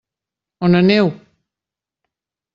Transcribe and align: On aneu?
On 0.63 0.73
aneu? 0.79 1.07